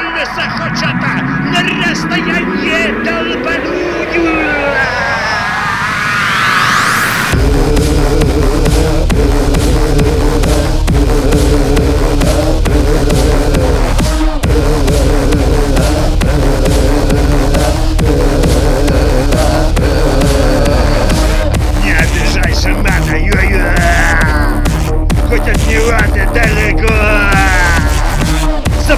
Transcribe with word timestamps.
колеса 0.00 0.48
хочата, 0.50 1.10
на 1.52 1.60
расстояние 1.88 2.92
долбаную. 3.04 4.50
Не 21.84 21.92
обижай 21.92 22.54
шамана, 22.54 23.16
ё-ё! 23.16 23.68
Хоть 25.28 25.48
от 25.48 25.66
него 25.66 25.98
ты 26.14 26.22
далеко! 26.32 26.94
За 28.86 28.96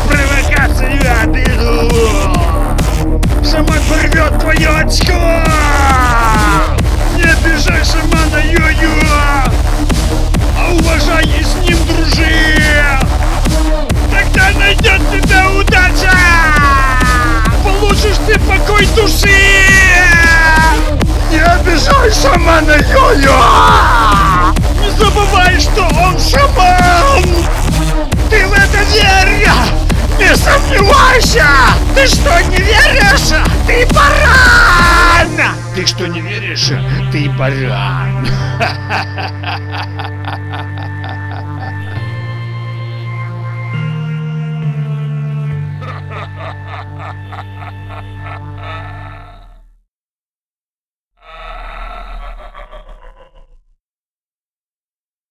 шамана 22.62 22.76
Йо-Йо! 22.92 24.54
Не 24.80 24.90
забывай, 24.90 25.60
что 25.60 25.82
он 25.82 26.18
шаман! 26.18 27.24
Ты 28.30 28.46
в 28.46 28.52
это 28.52 28.78
верь! 28.92 29.48
Не 30.19 30.36
сомневайся! 30.36 31.46
Ты 31.94 32.06
что, 32.06 32.41
не 32.42 32.58
веришь? 32.58 33.32
Ты 33.66 33.86
баран! 33.92 35.56
Ты 35.74 35.86
что, 35.86 36.06
не 36.06 36.20
веришь? 36.20 36.72
Ты 37.10 37.28
баран! 37.30 38.28